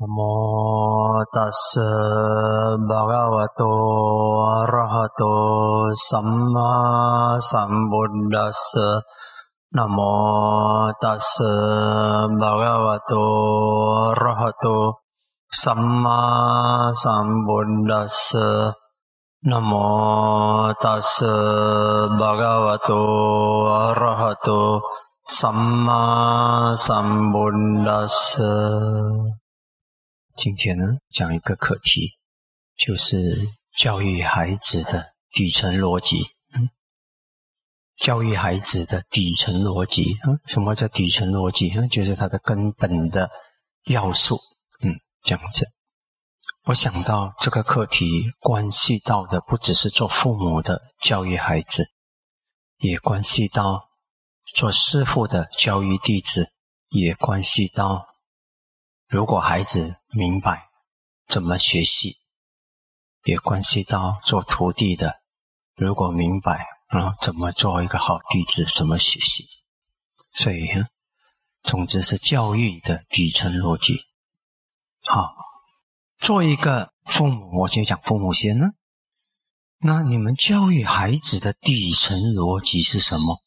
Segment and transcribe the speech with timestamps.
[0.00, 1.76] නමෝ තස්
[2.88, 8.64] භගවතෝ අරහතෝ සම්මා සම්බුද්දස්ස.
[9.72, 11.32] නමෝ තස්
[12.32, 13.36] භගවතෝ
[14.08, 14.96] අරහතෝ
[15.52, 18.32] සම්මා සම්බුද්දස්ස.
[19.42, 21.12] නමෝ තස්
[22.16, 24.80] භගවතෝ අරහතෝ
[25.30, 28.40] සම්මා සම්බුද්දස්ස.
[30.42, 32.12] 今天呢，讲一个课题，
[32.74, 36.16] 就是教育孩子的底层逻辑。
[36.54, 36.70] 嗯，
[37.98, 40.16] 教育孩子的底层逻辑。
[40.26, 41.70] 嗯，什么叫底层逻辑？
[41.76, 43.30] 嗯，就是它的根本的
[43.84, 44.40] 要素。
[44.80, 45.68] 嗯，这样子。
[46.64, 48.06] 我想到这个课题
[48.40, 51.84] 关系到的不只是做父母的教育孩子，
[52.78, 53.90] 也关系到
[54.54, 56.50] 做师傅的教育弟子，
[56.88, 58.06] 也关系到。
[59.06, 60.68] 如果孩子明白
[61.26, 62.18] 怎么学习，
[63.24, 65.20] 也关系到做徒弟的。
[65.76, 69.46] 如果明白啊，怎么做一个好弟子，怎么学习，
[70.32, 70.66] 所以，
[71.62, 74.00] 总之是教育的底层逻辑。
[75.04, 75.32] 好，
[76.18, 78.70] 做一个父母，我先讲父母先呢。
[79.78, 83.42] 那你们教育孩子的底层逻辑是什么？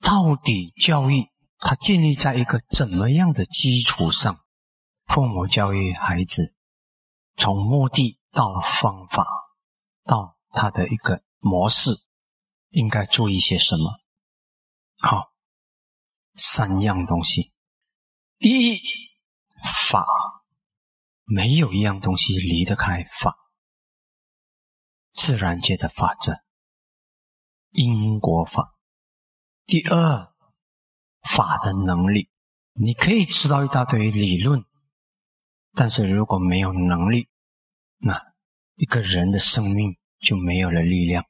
[0.00, 1.26] 到底教育
[1.58, 4.38] 它建立在一个怎么样的基础上？
[5.08, 6.54] 父母教育孩子，
[7.34, 9.26] 从目的到方法，
[10.04, 11.90] 到他的一个模式，
[12.68, 13.98] 应该注意些什么？
[14.98, 15.32] 好，
[16.34, 17.52] 三样东西。
[18.38, 18.80] 第一，
[19.88, 20.06] 法，
[21.24, 23.34] 没有一样东西离得开法。
[25.12, 26.42] 自然界的法则，
[27.70, 28.76] 因果法。
[29.64, 30.32] 第二，
[31.22, 32.30] 法的能力，
[32.74, 34.67] 你可以知道一大堆理论。
[35.78, 37.28] 但是如果没有能力，
[37.98, 38.20] 那
[38.74, 41.24] 一个人的生命就没有了力量。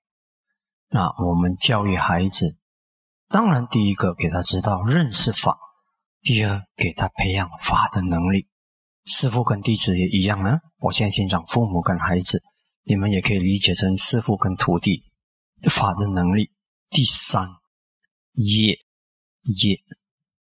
[0.89, 2.57] 那我们教育孩子，
[3.29, 5.59] 当然第一个给他知道认识法，
[6.23, 8.49] 第二给他培养法的能力。
[9.05, 10.61] 师父跟弟子也一样呢。
[10.79, 12.43] 我现在先讲父母跟孩子，
[12.85, 15.05] 你们也可以理解成师父跟徒弟
[15.71, 16.51] 法的能力。
[16.89, 17.47] 第三
[18.33, 18.79] 业
[19.43, 19.79] 业，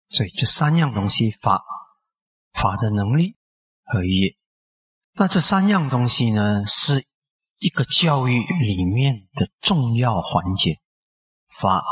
[0.07, 1.61] 所以这三样东西法
[2.53, 3.35] 法的能力。
[3.91, 4.37] 和业，
[5.15, 7.05] 那这三样东西呢，是
[7.57, 10.79] 一个教育里面的重要环节。
[11.59, 11.83] 法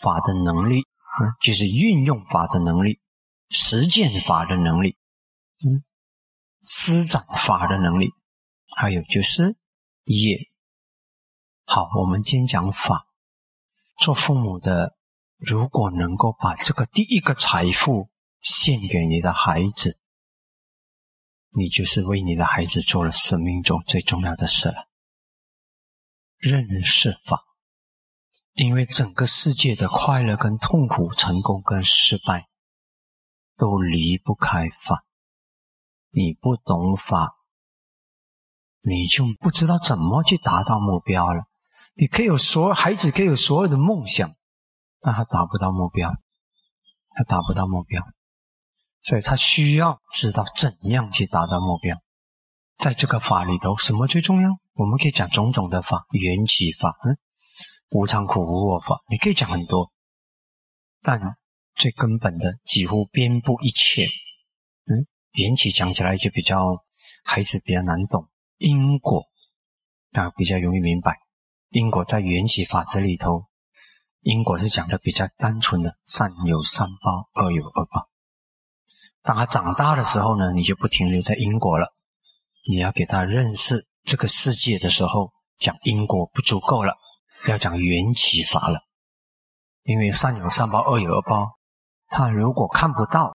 [0.00, 3.00] 法的能力，嗯，就是运用法的能力，
[3.48, 4.96] 实践法的能力，
[5.66, 5.82] 嗯，
[6.62, 8.12] 施展法的能力，
[8.76, 9.56] 还有就是
[10.04, 10.38] 业。
[11.64, 13.08] 好，我们今天讲法，
[13.98, 14.96] 做父母的，
[15.38, 18.10] 如果能够把这个第一个财富
[18.40, 19.98] 献给你的孩子。
[21.56, 24.88] 你就是为你的孩子做了生命中最重要的事了。
[26.36, 27.44] 认识法，
[28.52, 32.46] 因为整个世界的快乐跟痛苦、成功跟失败，
[33.56, 35.06] 都离不开法。
[36.10, 37.36] 你不懂法，
[38.82, 41.44] 你就不知道怎么去达到目标了。
[41.94, 44.30] 你可以有所有孩子可以有所有的梦想，
[45.00, 46.10] 但他达不到目标，
[47.14, 48.02] 他达不到目标。
[49.06, 51.96] 所以他需要知道怎样去达到目标。
[52.76, 54.50] 在这个法里头，什么最重要？
[54.74, 57.16] 我们可以讲种种的法，缘起法，嗯，
[57.90, 59.92] 无常苦无我法，你可以讲很多。
[61.02, 61.20] 但
[61.76, 64.06] 最根本的，几乎遍布一切。
[64.86, 66.84] 嗯，缘起讲起来就比较
[67.22, 68.28] 孩子比较难懂，
[68.58, 69.24] 因果
[70.14, 71.16] 啊比较容易明白。
[71.68, 73.44] 因果在缘起法则里头，
[74.20, 78.08] 因果是讲的比较单纯的，善有善报，恶有恶报。
[79.26, 81.92] 当他长大的时候呢，你就不停留在因果了。
[82.70, 86.94] 你要给他认识这个世界的时候，讲因果不足够了，
[87.48, 88.78] 要讲缘起法了。
[89.82, 91.58] 因为善有善报，恶有恶报。
[92.08, 93.36] 他如果看不到，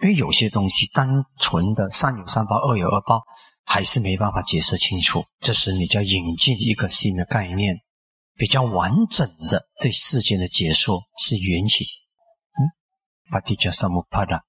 [0.00, 1.08] 因为有些东西单
[1.40, 3.22] 纯的善有善报，恶有恶报，
[3.64, 5.24] 还是没办法解释清楚。
[5.40, 7.80] 这时你就要引进一个新的概念，
[8.36, 11.84] 比较完整的对世间的解说是缘起。
[11.84, 12.62] 嗯，
[13.32, 14.45] 帕提加萨姆帕达。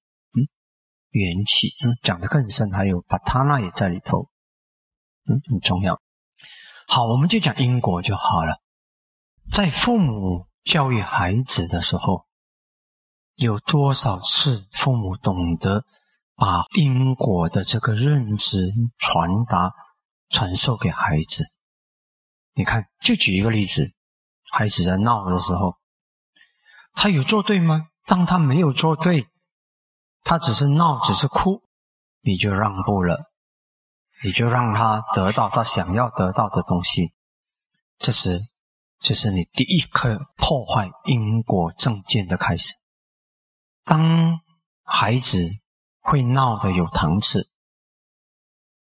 [1.10, 4.30] 元气，嗯，讲的更深，还有把他那也在里头，
[5.28, 6.00] 嗯，很重要。
[6.88, 8.62] 好，我们就讲因果就好了。
[9.52, 12.26] 在父母教育孩子的时候，
[13.36, 15.86] 有多少次父母懂得
[16.36, 19.72] 把因果的这个认知传达、
[20.30, 21.46] 传授给孩子？
[22.54, 23.94] 你看，就举一个例子，
[24.52, 25.76] 孩子在闹的时候，
[26.94, 27.88] 他有做对吗？
[28.06, 29.28] 当他没有做对。
[30.28, 31.64] 他只是闹，只是哭，
[32.20, 33.32] 你就让步了，
[34.26, 37.14] 你就让他得到他想要得到的东西。
[37.98, 38.38] 这时，
[39.00, 42.76] 这是你第一颗破坏因果正见的开始。
[43.86, 44.42] 当
[44.84, 45.48] 孩子
[46.02, 47.50] 会闹的有糖吃，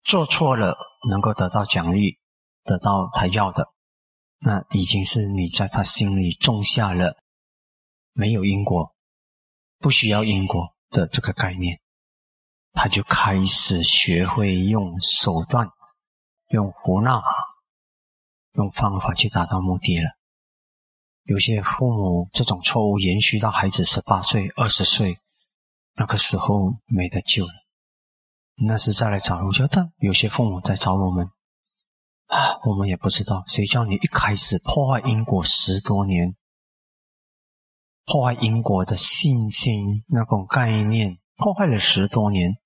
[0.02, 0.78] 做错了
[1.10, 2.18] 能够得到奖励，
[2.64, 3.68] 得到他要的，
[4.38, 7.18] 那已经是你在他心里种下了
[8.14, 8.94] 没有因果、
[9.78, 11.80] 不需要因果的这个概念，
[12.72, 15.70] 他就开始学会用手段、
[16.48, 17.22] 用胡闹。
[18.54, 20.10] 用方法去达到目的了。
[21.22, 25.20] 有些父母这种错误延续到孩子十八岁、二十岁，
[25.94, 27.52] 那个时候没得救了。
[28.66, 31.30] 那是再来找我觉得有些父母在找我们
[32.26, 36.34] 啊，我们也不知道谁叫你一开始破坏因果十多年，
[38.10, 42.56] 破坏因果的信心那种概念，破坏了十多年，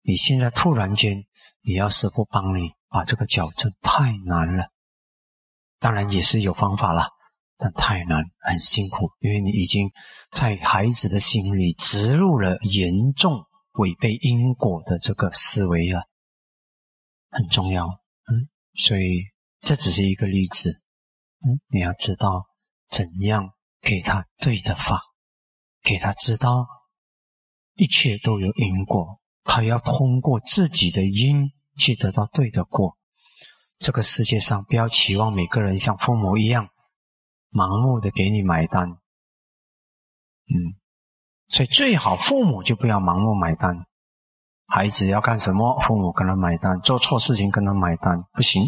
[0.00, 1.26] 你现在突然间
[1.60, 4.70] 你要师傅帮你把这个矫正，太难了。
[5.80, 7.10] 当然也是有方法了，
[7.58, 9.90] 但太难，很辛苦，因为你已经
[10.30, 16.02] 在孩子的心里植入了严重违背因果的这个思维啊，
[17.28, 19.24] 很重要，嗯，所以
[19.60, 20.70] 这只是一个例子，
[21.46, 22.46] 嗯，你要知道
[22.88, 25.00] 怎样给他对的法，
[25.82, 26.66] 给他知道
[27.74, 32.96] 一切都有因果，他要通过自己的因去得到对的果。
[33.78, 36.68] 这个世界上，不要期望每个人像父母一样
[37.50, 38.90] 盲目的给你买单。
[38.90, 40.76] 嗯，
[41.48, 43.86] 所以最好父母就不要盲目买单。
[44.66, 48.62] 孩子要干什么，父母跟他买单；做错事情跟他买单，不行。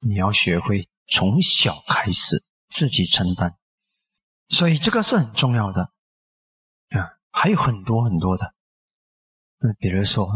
[0.00, 3.56] 你要学会从小开始自己承担。
[4.48, 5.82] 所以这个是很重要的
[6.90, 8.54] 啊，还有很多很多的。
[9.58, 10.26] 嗯，比如说，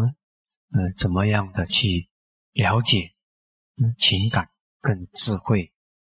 [0.70, 2.08] 嗯，怎么样的去
[2.52, 3.12] 了解？
[3.82, 4.50] 嗯情感
[4.82, 5.72] 跟智慧，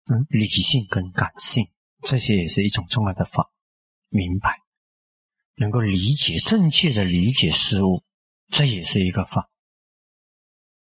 [0.06, 3.52] 嗯，理性跟感性，这些也是一种重要的法。
[4.08, 4.58] 明白，
[5.54, 8.02] 能够理解正确的理解事物，
[8.48, 9.48] 这也是一个法。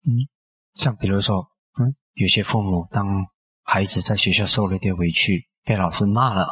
[0.04, 0.28] 嗯，
[0.74, 1.50] 像比如说，
[1.80, 3.26] 嗯，有些父母当
[3.64, 6.46] 孩子在学校受了点委屈，被老师骂了，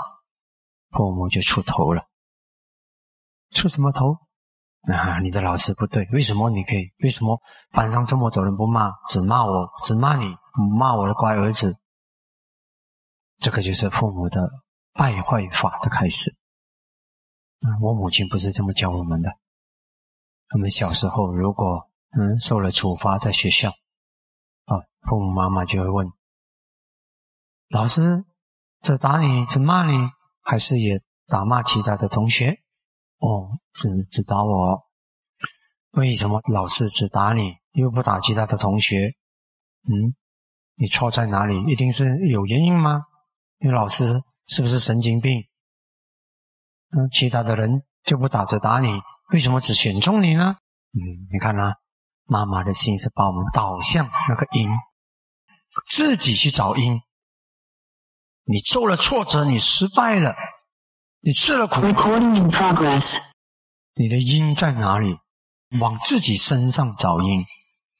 [0.93, 2.07] 父母就出头了。
[3.51, 4.17] 出什么头？
[4.83, 6.91] 啊，你的老师不对，为什么你可以？
[7.03, 7.39] 为什么
[7.71, 10.25] 班上这么多人不骂，只骂我，只骂你，
[10.77, 11.77] 骂我的乖儿子？
[13.37, 14.49] 这个就是父母的
[14.93, 16.35] 败坏法的开始。
[17.81, 19.29] 我母亲不是这么教我们的。
[20.53, 23.69] 我们小时候如果嗯受了处罚在学校，
[24.65, 26.11] 啊，父母妈妈就会问
[27.69, 28.25] 老师：
[28.81, 30.09] 只打你，只骂你，
[30.43, 32.59] 还是也打骂其他的同学？
[33.17, 34.83] 哦，只只打我，
[35.91, 39.15] 为什么老师只打你，又不打其他的同学？
[39.89, 40.13] 嗯，
[40.75, 41.55] 你错在哪里？
[41.71, 43.05] 一定是有原因吗？
[43.59, 45.39] 因为老师是不是神经病？
[46.95, 48.89] 嗯，其他的人就不打只打你，
[49.31, 50.57] 为什么只选中你呢？
[50.91, 50.99] 嗯，
[51.31, 51.75] 你看啊，
[52.25, 54.69] 妈妈的心是把我们导向那个因，
[55.87, 56.99] 自己去找因。
[58.45, 60.35] 你受了挫折，你失败了。
[61.21, 63.17] 你吃了苦，Recording in progress。
[63.95, 65.17] 你的因在哪里？
[65.79, 67.43] 往自己身上找因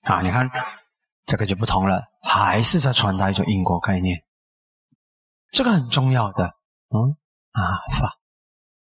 [0.04, 0.22] 啊！
[0.22, 0.48] 你看
[1.25, 4.24] 这个就不同了，还是在传达一种因果概念。
[5.50, 6.44] 这个很重要的，
[6.89, 7.18] 嗯
[7.51, 7.62] 啊
[8.00, 8.20] 法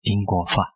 [0.01, 0.73] 因果法。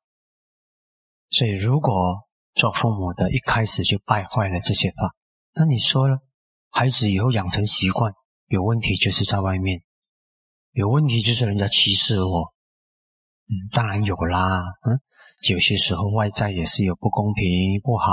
[1.29, 5.15] 所以如果做父母的一开始就败坏了这些法，
[5.53, 6.19] 那你说了，
[6.69, 8.13] 孩子以后养成习惯，
[8.47, 9.81] 有问题就是在外面，
[10.75, 12.53] 有问题就是人家歧视我。
[13.47, 14.99] 嗯，当然有啦，嗯，
[15.47, 18.11] 有些时候外在也是有不公平、不好，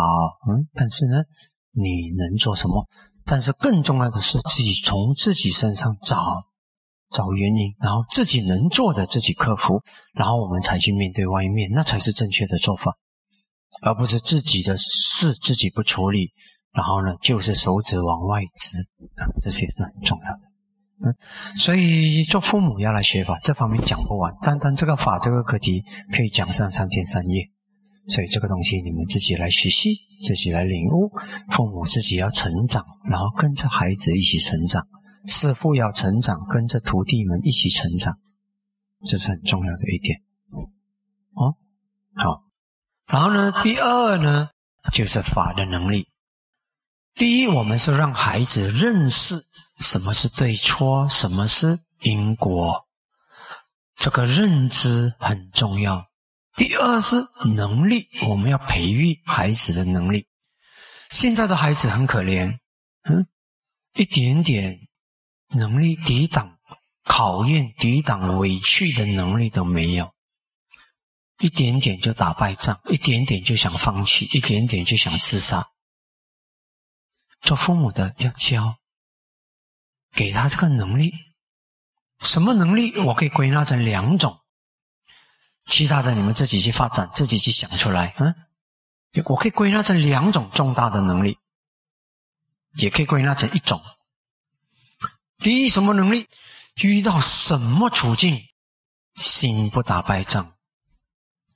[0.48, 1.24] 嗯，但是呢，
[1.72, 2.86] 你能做什么？
[3.24, 6.16] 但是更重要的是自己从自己身上找
[7.10, 9.82] 找原因，然后自己能做的自己克服，
[10.14, 12.96] 然后我们才去面对外面，那才是正确的做法，
[13.82, 16.30] 而不是自己的事自己不处理，
[16.72, 18.78] 然后呢，就是手指往外指
[19.16, 20.51] 啊，这些是很重要的。
[21.04, 21.14] 嗯，
[21.56, 24.32] 所以做父母要来学法，这方面讲不完。
[24.42, 27.50] 单单这个法这个课题可以讲上三天三夜，
[28.06, 31.10] 所以这个东西你们自己来学习，自己来领悟。
[31.50, 34.82] 父母自己要成长，然后跟着孩子一起成长；
[35.26, 38.18] 师父要成长，跟着徒弟们一起成长，
[39.04, 40.20] 这是很重要的一点。
[41.34, 41.56] 哦，
[42.14, 42.44] 好。
[43.08, 44.50] 然后呢，第二呢，
[44.92, 46.06] 就是法的能力。
[47.14, 49.34] 第一，我们是让孩子认识
[49.82, 52.86] 什么是对错，什么是因果，
[53.96, 56.06] 这个认知很重要。
[56.54, 57.16] 第二是
[57.54, 60.26] 能力，我们要培育孩子的能力。
[61.10, 62.58] 现在的孩子很可怜，
[63.02, 63.26] 嗯，
[63.94, 64.78] 一点点
[65.48, 66.58] 能力抵挡
[67.04, 70.14] 考验、抵挡委屈的能力都没有，
[71.38, 75.68] 一点点就打败仗，一点点就想放弃，一点点就想自杀。
[77.40, 78.76] 做父母的要教，
[80.12, 81.12] 给他这个能力。
[82.20, 82.96] 什么能力？
[83.00, 84.38] 我可以归纳成两种，
[85.66, 88.14] 其他的你们自己去发展，自己去想出来。
[88.18, 88.34] 嗯，
[89.24, 91.38] 我可以归纳成两种重大的能力，
[92.74, 93.82] 也可以归纳成一种。
[95.38, 96.28] 第一，什么能力？
[96.76, 98.40] 遇到什么处境，
[99.16, 100.54] 心不打败仗；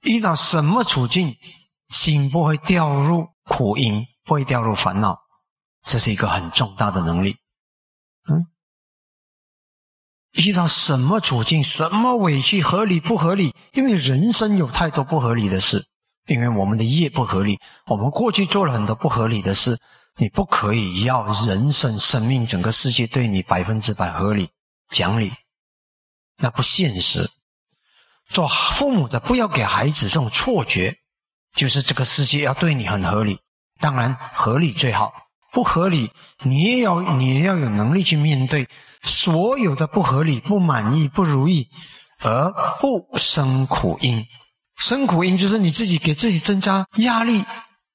[0.02, 1.38] 遇到什么处境，
[1.88, 5.22] 心不会掉入苦因，不会掉入烦恼。
[5.84, 7.38] 这是一个很重大的能力。
[8.28, 8.46] 嗯。
[10.32, 13.54] 遇到什么处境，什么委屈，合理不合理？
[13.72, 15.86] 因为人生有太多不合理的事，
[16.26, 19.80] 因为我们的业不合理，我们过去做了很多不合理的事。
[20.18, 24.50] 你不可以要人生、生命、整个世界对你百分之百合理、
[24.90, 25.32] 讲理，
[26.38, 27.30] 那不现实。
[28.28, 30.96] 做父母的不要给孩子这种错觉，
[31.54, 33.40] 就是这个世界要对你很合理，
[33.78, 35.25] 当然合理最好。
[35.56, 38.68] 不合理，你也要你也要有能力去面对
[39.00, 41.70] 所有的不合理、不满意、不如意，
[42.20, 44.26] 而不生苦因。
[44.76, 47.46] 生苦因就是你自己给自己增加压力，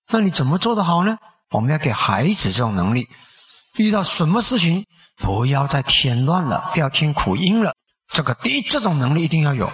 [0.09, 1.19] 那你怎么做得好呢？
[1.51, 3.07] 我们要给孩子这种能力，
[3.77, 4.87] 遇到什么事情
[5.17, 7.75] 不要再添乱了，不要添苦因了。
[8.11, 9.71] 这个第一，这种能力一定要有，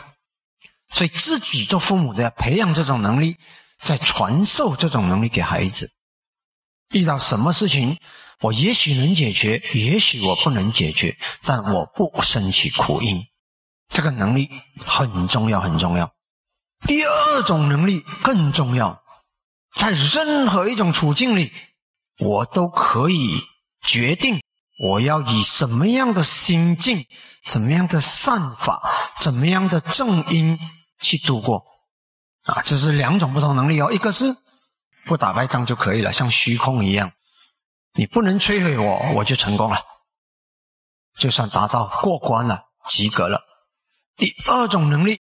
[0.89, 3.37] 所以自己做父母的要培养这种能力，
[3.81, 5.93] 再传授这种能力给孩子。
[6.91, 7.99] 遇到什么事情，
[8.39, 13.25] 我也许能解决，也许我不能解决，但我不生起苦因，
[13.89, 14.49] 这个能力
[14.85, 16.13] 很重要，很重要。
[16.85, 19.01] 第二种能力更重要，
[19.75, 21.51] 在任何一种处境里，
[22.19, 23.41] 我都可以
[23.81, 24.41] 决定
[24.79, 27.05] 我要以什么样的心境、
[27.43, 28.81] 怎么样的善法、
[29.19, 30.57] 怎么样的正因
[31.01, 31.65] 去度过。
[32.45, 34.25] 啊，这是两种不同能力哦，一个是。
[35.07, 37.13] 不打败仗就可以了，像虚空一样，
[37.93, 39.81] 你不能摧毁我，我就成功了，
[41.17, 43.41] 就算达到过关了，及格了。
[44.17, 45.21] 第二种能力，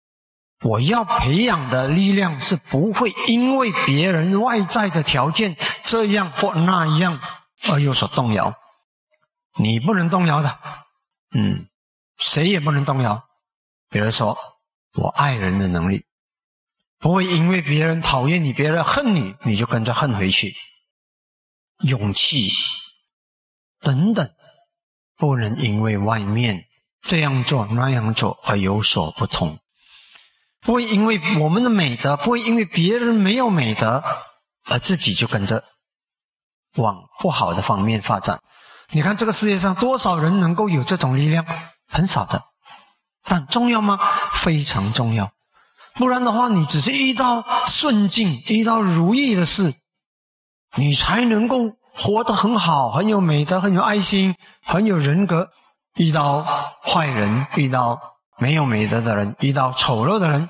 [0.62, 7.20] 我要培养的力量是不会因为别人外在的条件这样或那样
[7.64, 8.54] 而有所动摇，
[9.58, 10.58] 你不能动摇的，
[11.34, 11.68] 嗯，
[12.18, 13.24] 谁也不能动摇。
[13.90, 14.38] 比如说，
[14.94, 16.06] 我爱人的能力。
[17.02, 20.54] 不会因为别人讨厌你，别人恨你，你就跟着恨回去。
[21.80, 22.48] 勇气
[23.80, 24.30] 等等，
[25.16, 26.64] 不能因为外面
[27.02, 29.58] 这样做那样做而有所不同。
[30.60, 34.04] 不会因为我们的美德，不会因为别人没有美德，
[34.66, 35.64] 而自己就跟着
[36.76, 38.40] 往不好的方面发展。
[38.90, 41.44] 你看这个世界上多少人能够有这种力量？
[41.88, 42.44] 很少的，
[43.24, 43.98] 但重要吗？
[44.34, 45.32] 非常重要。
[45.94, 49.74] 不然的话，你只是遇到顺境、遇到如意的事，
[50.76, 51.58] 你才能够
[51.94, 54.34] 活得很好、很有美德、很有爱心、
[54.64, 55.48] 很有人格。
[55.96, 56.42] 遇到
[56.82, 58.00] 坏人、遇到
[58.38, 60.48] 没有美德的人、遇到丑陋的人，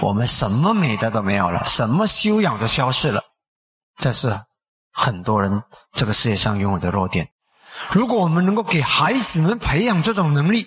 [0.00, 3.22] 我们什么美德都没有了，什么修养都消失了。
[3.98, 4.40] 这是
[4.90, 7.28] 很多人这个世界上拥有的弱点。
[7.92, 10.66] 如果我们能够给孩子们培养这种能力，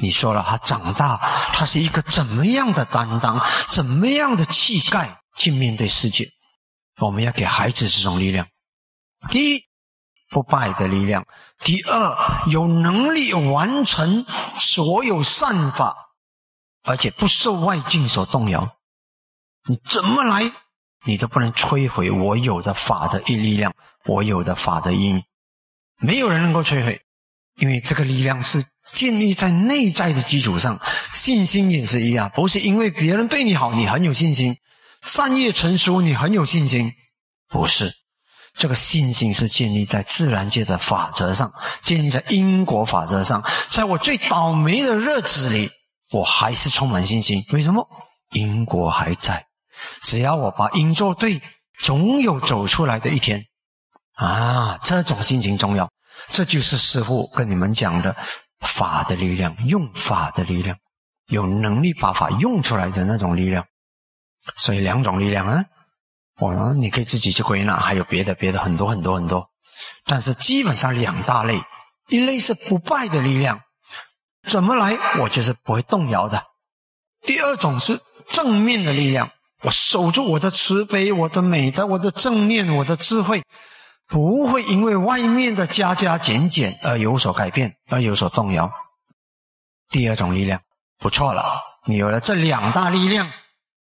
[0.00, 1.16] 你说了，他长大，
[1.52, 6.30] 他是一个怎么样的担当，怎么样的气概去面对世界？
[7.00, 8.46] 我们要给孩子这种力量：
[9.28, 9.64] 第一，
[10.30, 11.22] 不败的力量；
[11.58, 14.24] 第二，有能力完成
[14.56, 15.96] 所有善法，
[16.84, 18.76] 而且不受外境所动摇。
[19.66, 20.52] 你怎么来，
[21.04, 23.74] 你都不能摧毁我有的法的一力量，
[24.04, 25.22] 我有的法的因，
[25.98, 27.02] 没有人能够摧毁，
[27.58, 28.64] 因为这个力量是。
[28.90, 30.80] 建立在内在的基础上，
[31.12, 34.54] 信心也是一样，不是因为别人对你好，你很有信心；
[35.02, 36.94] 善业成熟，你很有信心，
[37.50, 37.92] 不是。
[38.54, 43.44] 这个信心是建立在自然界的法则上，建立在因果法则上。
[43.68, 45.70] 在我最倒霉的日子里，
[46.10, 47.44] 我还是充满信心。
[47.52, 47.86] 为什么？
[48.30, 49.44] 因果还在，
[50.02, 51.42] 只要我把因做对，
[51.78, 53.44] 总有走出来的一天。
[54.14, 55.90] 啊，这种心情重要。
[56.26, 58.16] 这就是师父跟你们讲的。
[58.60, 60.78] 法的力量，用法的力量，
[61.28, 63.66] 有能力把法用出来的那种力量。
[64.56, 65.64] 所以两种力量啊，
[66.40, 69.48] 我你可以自己去归纳，还有别的别的很多很多很多。
[70.04, 71.62] 但是基本上两大类，
[72.08, 73.60] 一类是不败的力量，
[74.42, 76.42] 怎么来我就是不会动摇的。
[77.22, 79.30] 第二种是正面的力量，
[79.62, 83.44] 我守住我的慈悲、我的美德、我的正念、我的智慧，
[84.08, 88.72] 不会因为外面的加加减减而有所改变，而有所动摇。
[89.90, 90.62] 第二种力量
[90.96, 93.30] 不错了，你有了这两大力量，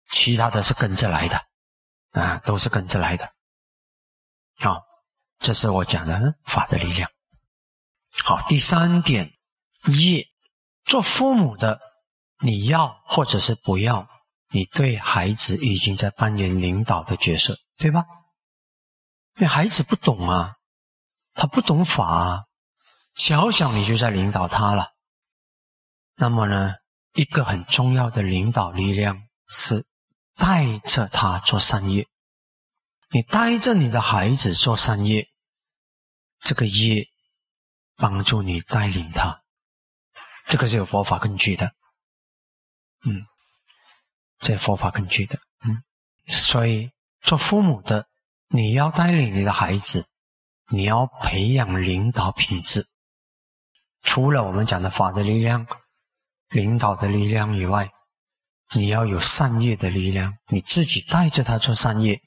[0.09, 1.45] 其他的是跟着来的，
[2.11, 3.29] 啊，都是跟着来的。
[4.57, 4.81] 好，
[5.37, 7.09] 这是我讲的法的力量。
[8.23, 9.31] 好，第三点，
[9.85, 10.25] 业，
[10.85, 11.79] 做父母的，
[12.39, 14.07] 你要或者是不要，
[14.49, 18.05] 你对孩子已经在扮演领导的角色，对吧？
[19.37, 20.55] 那孩子不懂啊，
[21.33, 22.45] 他不懂法啊，
[23.15, 24.93] 小小你就在领导他了。
[26.15, 26.75] 那么呢，
[27.11, 29.85] 一个很重要的领导力量是
[30.35, 32.07] 带着他做善业。
[33.09, 35.29] 你带着你的孩子做善业，
[36.39, 37.09] 这个业
[37.97, 39.41] 帮助你带领他，
[40.45, 41.73] 这个是有佛法根据的。
[43.03, 43.25] 嗯，
[44.39, 45.39] 这佛法根据的。
[45.65, 45.83] 嗯，
[46.27, 48.07] 所以做父母的。
[48.49, 50.05] 你要带领你的孩子，
[50.69, 52.85] 你要培养领导品质。
[54.01, 55.65] 除了我们讲的法的力量、
[56.49, 57.89] 领导的力量以外，
[58.73, 60.37] 你要有善业的力量。
[60.47, 62.21] 你自己带着他做善业，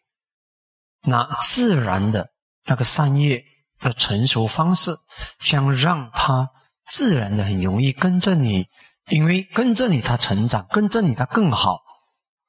[1.03, 2.31] 那自然的
[2.65, 3.45] 那个善业
[3.79, 4.97] 的成熟方式，
[5.39, 6.51] 将让他
[6.87, 8.67] 自然的很容易跟着你，
[9.09, 11.79] 因为跟着你他成长，跟着你他更好。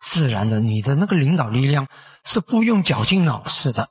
[0.02, 1.88] 自然的，你的那个领导力量
[2.26, 3.90] 是不用绞尽脑汁的，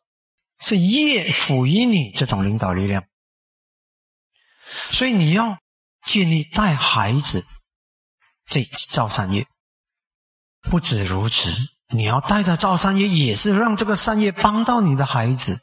[0.61, 3.04] 是业辅以你这种领导力量。
[4.90, 5.58] 所以你要
[6.02, 7.44] 建立带孩子
[8.47, 9.47] 这造善业，
[10.62, 11.54] 不止如此，
[11.88, 15.61] 你要带他造善业，也是让这个善业帮到你的孩子，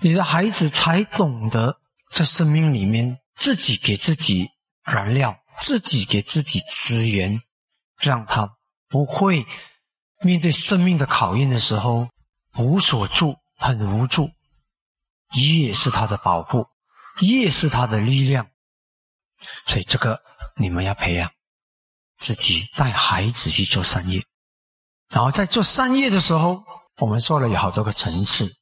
[0.00, 1.80] 你的孩子才懂得
[2.12, 4.48] 在生命里面自己给自己
[4.84, 7.42] 燃料，自己给自己资源，
[7.98, 8.56] 让他
[8.88, 9.44] 不会。
[10.20, 12.08] 面对生命的考验的时候，
[12.56, 14.30] 无所助，很无助。
[15.34, 16.66] 业是他的保护，
[17.20, 18.48] 业是他的力量。
[19.66, 20.20] 所以这个
[20.56, 21.30] 你们要培养
[22.18, 24.24] 自己带孩子去做善业，
[25.08, 26.64] 然后在做善业的时候，
[26.96, 28.52] 我们说了有好多个层次。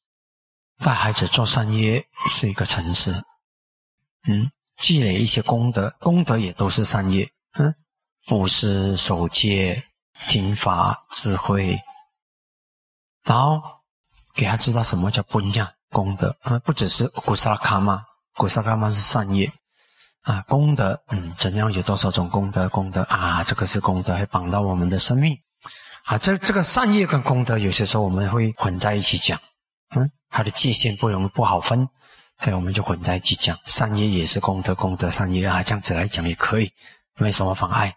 [0.79, 3.25] 带孩子做善业是一个层次，
[4.29, 7.75] 嗯，积累一些功德，功德也都是善业，嗯，
[8.27, 9.83] 布施、守戒。
[10.29, 11.79] 听法智慧，
[13.24, 13.62] 然后
[14.35, 19.50] 给他知道什么叫不一样功德啊，不只是古萨卡嘛，古萨卡嘛是善业
[20.22, 22.68] 啊，功德嗯，怎样有多少种功德？
[22.68, 25.38] 功德啊，这个是功德，会绑到我们的生命
[26.05, 26.18] 啊。
[26.18, 29.40] 这这个善业跟功德，有些时候我们会混在一起讲，
[29.94, 31.88] 嗯，它的界限不容易不好分，
[32.40, 36.72] 所以我们就混在一起讲，善业也是功德，功德善业啊，这样子来讲也可以，
[37.18, 37.96] 没什么妨碍。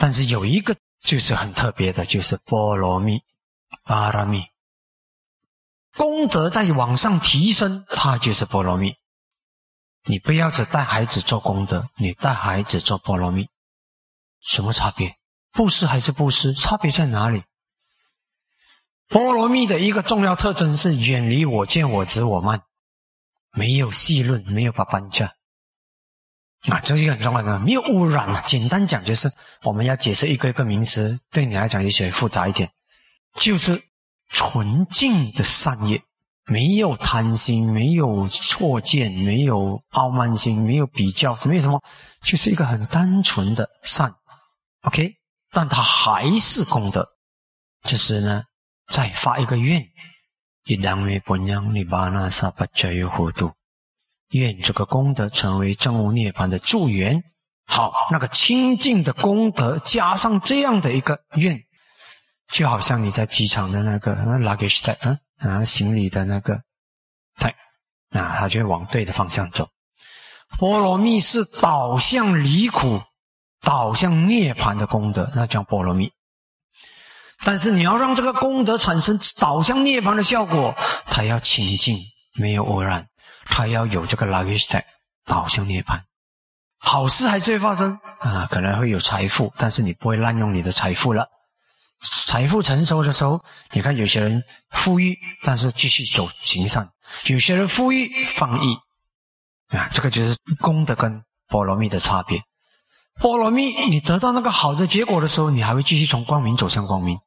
[0.00, 3.20] 但是有一个就是很特别的，就是波罗蜜、
[3.84, 4.46] 巴拉蜜，
[5.94, 8.96] 功德在往上提升，它就是波罗蜜。
[10.04, 13.50] 你不要只带孩子做功德，你带孩子做波罗蜜，
[14.40, 15.18] 什么差别？
[15.52, 16.54] 布施还是布施？
[16.54, 17.44] 差别在哪里？
[19.06, 22.62] 波罗蜜的一个重要特征是远离我见、我执、我慢，
[23.52, 25.34] 没有细论，没有把班架。
[26.68, 28.42] 啊，这是一个很重要的，没有污染啊。
[28.46, 32.70] 简单讲就是，我们要解释一个一个名词，对你来讲也许复杂一点，
[33.34, 33.82] 就是
[34.28, 36.02] 纯净的善业，
[36.44, 41.82] 没有贪心，没有错见，没有傲慢心，没有比较，没有什么，
[42.22, 44.14] 就是一个很单纯的善。
[44.82, 45.14] OK，
[45.50, 47.08] 但它还是功德，
[47.84, 48.44] 就是呢，
[48.88, 49.82] 再发一个愿，
[50.66, 53.50] 一两位不让你把那萨巴加有糊涂。
[54.30, 57.22] 愿这个功德成为正悟涅槃的助缘。
[57.66, 61.62] 好，那个清净的功德加上这样的一个愿，
[62.50, 64.96] 就好像你在机场的那个 luggage tag，
[65.38, 66.56] 嗯啊，行李的那个
[67.38, 67.54] tag，
[68.10, 69.68] 啊，它就会往对的方向走。
[70.58, 73.00] 波罗蜜是导向离苦、
[73.60, 76.10] 导向涅槃的功德，那叫波罗蜜。
[77.44, 80.74] 但是你要让这个功德产生导向涅槃的效果，
[81.06, 82.00] 它要清净，
[82.34, 83.06] 没有污染。
[83.50, 84.82] 他要有这个 luggage
[85.26, 86.00] 导向涅槃，
[86.78, 91.28] 好事还是会发生啊，可能会有财富，但是你不会滥用你的财富了。
[92.00, 96.86] 财富成熟的时候，你看有些人富裕，但是继续走行善；
[97.26, 98.78] 有些人富裕放逸
[99.76, 102.42] 啊，这个就是功德跟波罗蜜的差别。
[103.20, 107.18] 波罗蜜，你得到那个好的结果的时候，你还会继续从光明走向光明。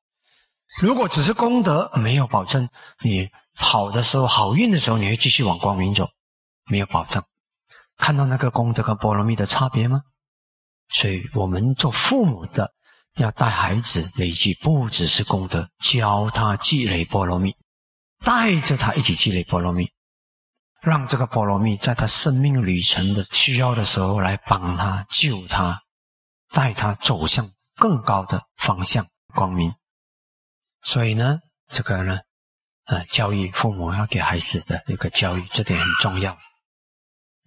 [0.81, 2.69] 如果只是功德，没有保证
[3.01, 3.29] 你。
[3.55, 6.09] 好的时候，好运的时候，你会继续往光明走，
[6.65, 7.23] 没有保障。
[7.97, 10.01] 看到那个功德跟波罗蜜的差别吗？
[10.89, 12.73] 所以我们做父母的
[13.15, 17.55] 要带孩子累积，不只是功德，教他积累波罗蜜，
[18.23, 19.89] 带着他一起积累波罗蜜。
[20.81, 25.81] 让这个波罗蜜在他生命旅程的需要的时候来帮他救他，
[26.49, 29.73] 带他走向更高的方向光明。
[30.81, 31.39] 所以呢，
[31.69, 32.19] 这个呢，
[32.85, 36.37] 呃，教育父母要给孩子的一个教育，这点很重要。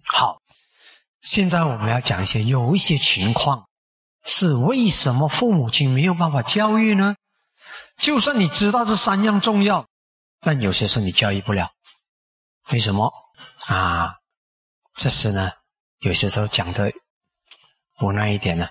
[0.05, 0.41] 好，
[1.21, 3.67] 现在我们要讲一些有一些情况
[4.23, 7.15] 是为什么父母亲没有办法教育呢？
[7.97, 9.87] 就算你知道这三样重要，
[10.39, 11.69] 但有些时候你教育不了，
[12.69, 13.13] 为什么？
[13.65, 14.15] 啊，
[14.93, 15.51] 这是呢，
[15.99, 16.91] 有些时候讲的
[17.99, 18.69] 无奈一点呢，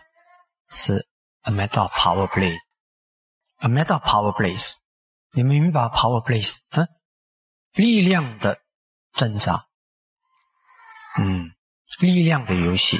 [0.68, 1.06] 是
[1.42, 4.74] a matter of power play，a matter of power plays，
[5.36, 6.88] 你们明白 power place 啊？
[7.74, 8.58] 力量的
[9.12, 9.66] 挣扎，
[11.18, 11.54] 嗯，
[11.98, 12.98] 力量的游戏。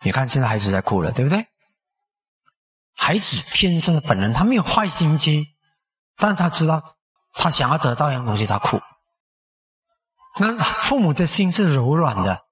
[0.00, 1.46] 你看现在孩子在哭了，对不对？
[2.96, 5.54] 孩子天生的本能，他没有坏心机，
[6.16, 6.96] 但是他知道
[7.32, 8.82] 他想要得到一样东西，他哭。
[10.40, 12.44] 那父母的心是柔软的，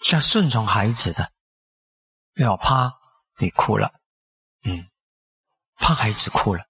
[0.00, 1.30] 是要顺从孩子的，
[2.34, 2.90] 不要怕
[3.36, 3.92] 你哭了，
[4.64, 4.88] 嗯，
[5.76, 6.64] 怕孩子哭了。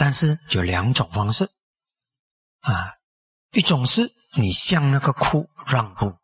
[0.00, 1.44] 但是有两种方式，
[2.60, 2.94] 啊，
[3.52, 6.16] 一种是你向那个哭让步，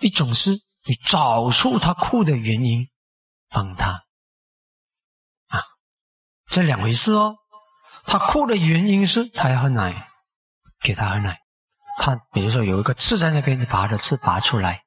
[0.00, 0.50] 一种是
[0.84, 2.86] 你找出他哭的原因，
[3.48, 4.04] 帮他，
[5.46, 5.64] 啊，
[6.50, 7.38] 这两回事哦。
[8.04, 10.06] 他哭的原因是他要喝奶。
[10.80, 11.40] 给他喝奶，
[11.96, 14.84] 他比如说有一个刺在那边，你把他的刺拔出来，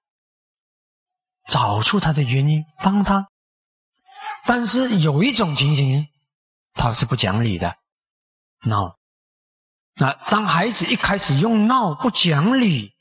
[1.50, 3.28] 找出他的原因，帮他。
[4.46, 6.08] 但是有一种情形，
[6.74, 7.76] 他是不讲理的，
[8.66, 8.98] 闹。
[9.96, 12.94] 那当孩子一开始用闹不讲理，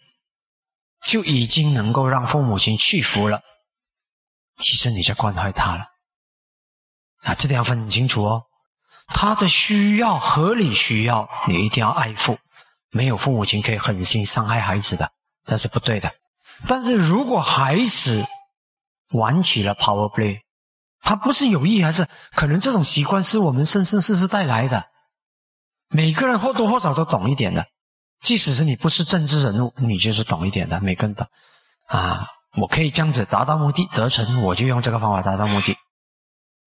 [1.06, 3.42] 就已经能够让父母亲屈服了。
[4.56, 5.86] 其实你在惯坏他了。
[7.22, 8.42] 啊，这点要分清楚哦。
[9.06, 12.38] 他的需要合理需要，你一定要爱护。
[12.90, 15.12] 没有父母亲可以狠心伤害孩子的，
[15.44, 16.12] 这是不对的。
[16.66, 18.26] 但是如果孩子
[19.12, 20.40] 玩起了 power play，
[21.00, 24.86] 他不是有意，还是可能这种习惯是我们生生世世带来的。
[25.88, 27.66] 每个人或多或少都懂一点的，
[28.20, 30.80] 即使是你不是政治人物，你就是懂一点的。
[30.80, 31.26] 每个人懂
[31.88, 35.76] 啊，我可以这样子达到目的得成，我就用这个方法达到目的。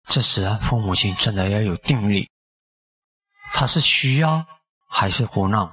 [0.07, 2.29] 这时啊，父母亲真的要有定力，
[3.53, 4.45] 他是需要
[4.89, 5.71] 还是胡闹？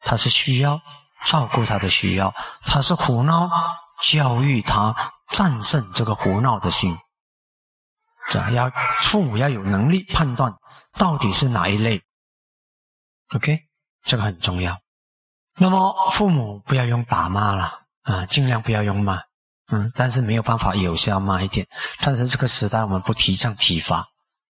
[0.00, 0.80] 他是需要
[1.24, 2.34] 照顾他的需要，
[2.66, 3.48] 他是胡闹，
[4.02, 6.98] 教育他战胜这个胡闹的心。
[8.30, 8.70] 这要
[9.02, 10.54] 父母要有能力判断
[10.92, 12.02] 到底是哪一类。
[13.34, 13.60] OK，
[14.04, 14.78] 这个很重要。
[15.56, 19.20] 那么父母不要用打骂了啊，尽量不要用骂。
[19.70, 21.66] 嗯，但是没有办法，有时要骂一点。
[22.00, 24.06] 但是这个时代我们不提倡体罚，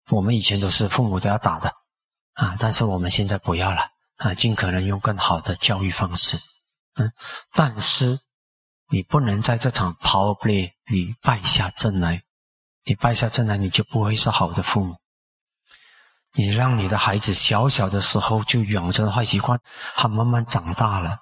[0.09, 1.73] 我们以前都是父母都要打的
[2.33, 3.81] 啊，但是我们现在不要了。
[4.17, 6.39] 啊，尽可能用更好的教育方式，
[6.95, 7.11] 嗯，
[7.53, 8.19] 但是
[8.89, 12.23] 你不能在这场 power play 里败下阵来，
[12.87, 14.95] 你败下阵来，你就不会是好的父母。
[16.31, 19.59] 你让你的孩子小小的时候就养成坏习惯，
[19.95, 21.19] 他慢慢长大了，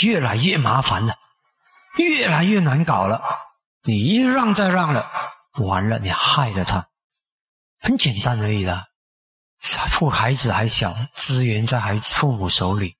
[0.00, 1.14] 越来越麻烦了，
[1.98, 3.22] 越来越难搞了。
[3.82, 5.10] 你一让再让了，
[5.58, 6.88] 完了，你害了他，
[7.80, 8.88] 很简单而已的。
[9.60, 12.96] 父孩子还小，资源在孩子父母手里，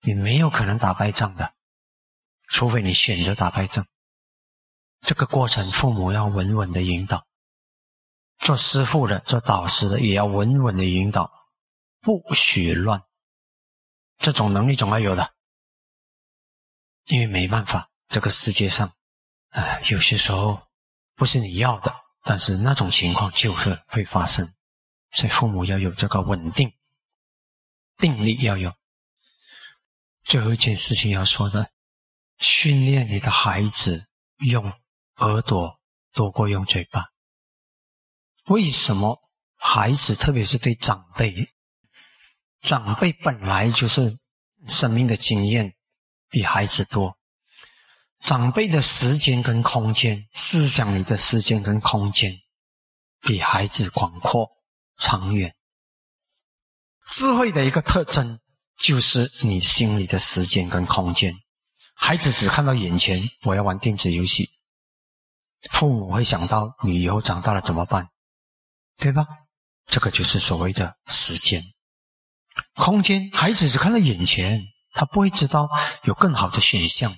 [0.00, 1.52] 你没有可能打败仗的，
[2.48, 3.86] 除非你选择打败仗。
[5.00, 7.26] 这个过程，父母要稳稳的引导，
[8.38, 11.32] 做师傅的、做导师的也要稳稳的引导，
[12.00, 13.02] 不许乱。
[14.18, 15.32] 这种能力总要有的，
[17.04, 18.92] 因为没办法，这个世界上，
[19.50, 20.60] 哎，有些时候
[21.14, 24.52] 不是你要的，但是那种情况就是会发生。
[25.12, 26.74] 所以父母要有这个稳定、
[27.96, 28.74] 定力，要有。
[30.24, 31.70] 最后一件事情要说的，
[32.38, 34.06] 训练你的孩子
[34.38, 34.72] 用
[35.18, 35.78] 耳朵
[36.12, 37.06] 多过用嘴巴。
[38.46, 39.20] 为什么
[39.56, 41.48] 孩子，特别是对长辈，
[42.60, 44.18] 长辈本来就是
[44.66, 45.74] 生命的经验
[46.30, 47.16] 比孩子多，
[48.20, 52.38] 长辈的时间跟空间，思想里的时间跟空间
[53.20, 54.50] 比孩子广阔。
[55.00, 55.54] 长远，
[57.06, 58.40] 智慧的一个特征
[58.76, 61.32] 就是你心里的时间跟空间。
[61.94, 64.50] 孩子只看到眼前，我要玩电子游戏，
[65.70, 68.08] 父母会想到你以后长大了怎么办，
[68.96, 69.26] 对吧？
[69.86, 71.62] 这个就是所谓的时间、
[72.74, 73.30] 空间。
[73.32, 75.68] 孩子只看到眼前，他不会知道
[76.04, 77.14] 有更好的选项。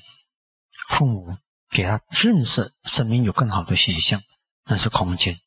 [0.88, 1.36] 父母
[1.68, 4.22] 给他认识生命有更好的选项，
[4.64, 5.40] 那是空间。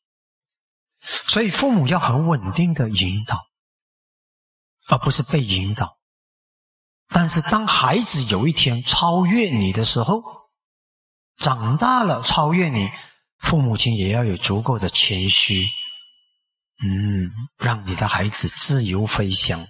[1.26, 3.46] 所以，父母要很稳定的引导，
[4.88, 5.98] 而不是被引导。
[7.08, 10.22] 但是当孩子有一天超越你的时候，
[11.36, 12.90] 长大了超越你，
[13.38, 15.66] 父母亲也要有足够的谦虚，
[16.82, 19.66] 嗯，让你的孩子自由飞翔，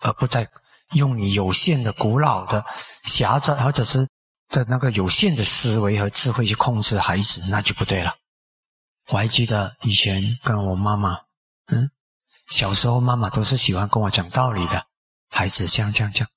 [0.00, 0.48] 而不再
[0.92, 2.64] 用你有限的、古老的、
[3.04, 4.06] 狭窄或者是
[4.48, 8.14] 的那个有限的思维和智慧去控制孩子，那就不对了。
[9.08, 11.18] 我还记得以前跟我妈妈，
[11.66, 11.90] 嗯，
[12.48, 14.84] 小时候妈妈都是喜欢跟我讲道理的，
[15.30, 16.28] 孩子这样这样这样，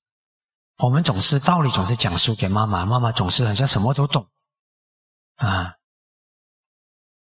[0.78, 4.26] 我们总是道理总是讲述给妈妈，妈妈总是好像什么都懂，
[5.36, 5.74] 啊，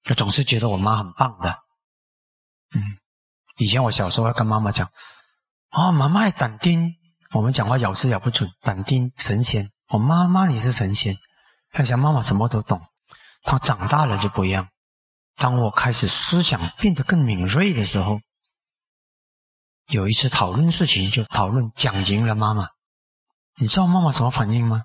[0.02, 1.58] 就总是觉得我妈很棒的，
[2.74, 2.98] 嗯，
[3.56, 4.90] 以前我小时候要跟妈妈讲，
[5.70, 6.94] 哦，妈妈胆丁，
[7.32, 11.16] 我们讲话咬字咬不准，胆丁神仙，我妈妈你是神仙，
[11.72, 12.80] 看想妈妈什么都懂，
[13.42, 14.68] 她长大了就不一样。
[15.34, 18.20] 当我开始思想变得更敏锐的时候，
[19.88, 22.68] 有一次讨论事情，就讨论讲赢了妈妈。
[23.56, 24.84] 你知道妈妈什么反应吗？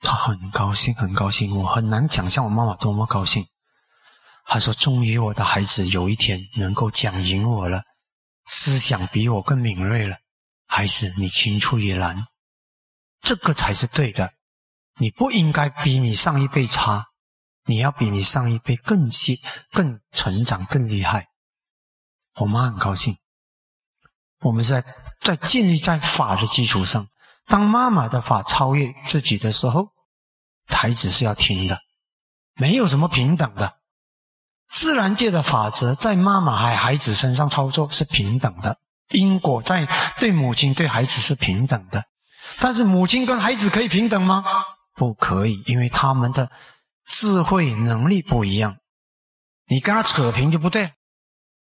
[0.00, 1.56] 她很高兴，很高兴。
[1.56, 3.46] 我很难想象我妈妈多么高兴。
[4.44, 7.82] 她说：“终于我的孩子有一天能够讲赢我了，
[8.46, 10.16] 思想比我更敏锐了。
[10.66, 12.26] 孩子，你青出于蓝，
[13.20, 14.32] 这个才是对的。
[14.98, 17.06] 你不应该比你上一辈差。”
[17.68, 19.40] 你要比你上一辈更细、
[19.72, 21.26] 更成长、更厉害。
[22.36, 23.18] 我妈很高兴。
[24.38, 24.84] 我们是在
[25.20, 27.08] 在建立在法的基础上，
[27.46, 29.88] 当妈妈的法超越自己的时候，
[30.66, 31.78] 孩子是要听的。
[32.54, 33.74] 没有什么平等的，
[34.68, 38.78] 自然界的法则在妈妈和孩子身上操作是平等的，
[39.10, 39.86] 因果在
[40.18, 42.04] 对母亲对孩子是平等的。
[42.58, 44.44] 但是母亲跟孩子可以平等吗？
[44.94, 46.50] 不可以，因为他们的。
[47.08, 48.78] 智慧能力不一样，
[49.68, 50.92] 你跟他扯平就不对。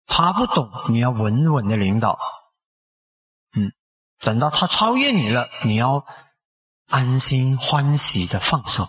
[0.09, 2.19] 他不懂，你要稳稳的领导。
[4.21, 6.07] 等到他超越你了，你要
[6.89, 8.87] 安心欢喜的放手。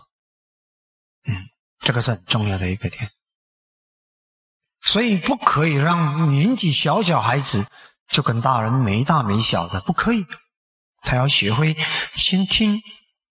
[1.25, 3.09] 嗯，这个是很重要的一个点。
[4.81, 7.65] 所以不可以让年纪小小孩子
[8.07, 10.25] 就跟大人没大没小的，不可以。
[11.01, 11.77] 他要学会
[12.13, 12.81] 先听，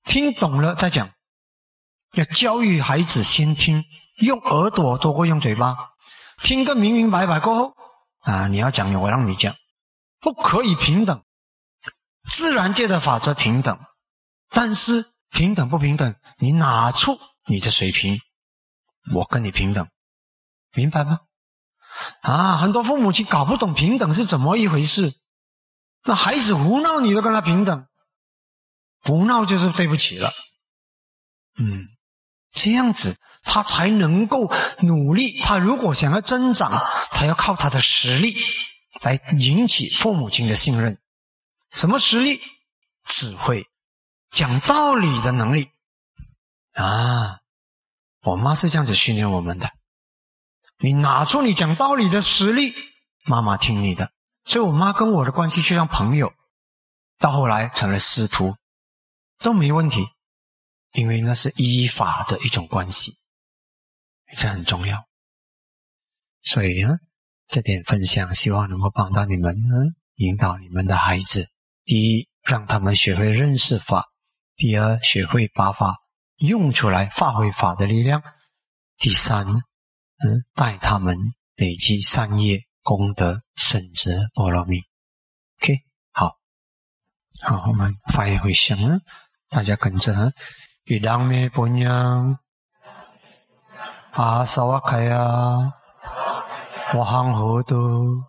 [0.04, 1.10] 听懂了再讲。
[2.14, 3.84] 要教育孩子先听，
[4.18, 5.76] 用耳朵多过用嘴巴，
[6.42, 7.74] 听个明明白白过后，
[8.20, 9.54] 啊，你要讲，我让你讲，
[10.18, 11.22] 不可以平等。
[12.28, 13.78] 自然界的法则平等，
[14.50, 18.20] 但是平等不平等，你拿出你的水平，
[19.12, 19.88] 我跟你平等，
[20.74, 21.20] 明白吗？
[22.22, 25.14] 啊，很多父母亲搞不懂平等是怎么一回事，
[26.04, 27.87] 那孩子胡闹你都跟他平等，
[29.02, 30.33] 不闹就是对不起了，
[31.59, 31.88] 嗯。
[32.52, 35.40] 这样子，他才能够努力。
[35.40, 36.72] 他如果想要增长，
[37.12, 38.37] 他要靠他的实力
[39.02, 40.99] 来引起父母亲的信任。
[41.70, 42.40] 什么实力？
[43.04, 43.66] 智慧、
[44.30, 45.70] 讲道理的能力
[46.74, 47.40] 啊！
[48.22, 49.72] 我妈是这样子训练我们的。
[50.78, 52.74] 你拿出你讲道理的实力，
[53.24, 54.12] 妈妈听你的。
[54.44, 56.33] 所以我妈跟我的关系就像朋友，
[57.18, 58.56] 到后来成了师徒，
[59.38, 60.06] 都没问题。
[60.92, 63.18] 因为那是依法的一种关系，
[64.37, 65.06] 这很重要。
[66.42, 66.96] 所以呢，
[67.46, 69.76] 这点分享希望能够帮到你们，呢，
[70.16, 71.48] 引导你们的孩子：
[71.90, 74.03] 第一，让他们学会认识法；
[74.55, 75.96] 第二，学会把法
[76.37, 78.20] 用出来，发挥法的力量；
[78.98, 81.16] 第三，嗯，带他们
[81.57, 84.79] 累积善业功德，甚至波罗蜜。
[85.61, 85.79] OK，
[86.12, 86.37] 好，
[87.42, 88.79] 好，我们发言回向，
[89.48, 90.33] 大家跟着。
[90.85, 92.38] 毗当咩波呀
[94.12, 95.72] 阿萨瓦卡呀，
[96.94, 98.22] 我杭河都，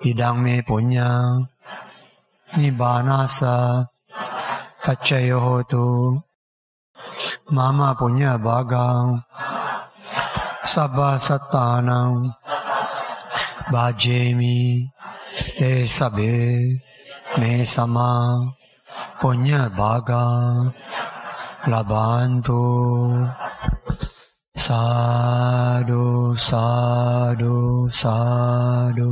[0.00, 1.06] 毗当咩波呀。
[1.06, 1.48] 啊
[2.58, 3.38] निबानास
[4.86, 5.84] पच्चयो तो
[7.54, 8.86] मामा पुण्य भागा
[10.72, 11.88] सब सत्तान
[15.58, 16.38] ते सभे
[17.38, 18.10] मे समा
[19.22, 20.24] पुण्य भागा
[21.68, 22.60] लभांतो
[24.66, 26.04] साधु
[26.48, 27.56] साधु
[28.02, 29.10] साधु